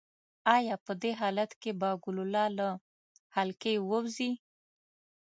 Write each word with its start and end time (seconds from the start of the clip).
ایا 0.55 0.75
په 0.85 0.91
دې 1.01 1.11
حالت 1.21 1.51
کې 1.61 1.71
به 1.79 1.89
ګلوله 2.03 2.45
له 2.57 2.67
حلقې 3.35 3.75
ووځي؟ 3.81 4.31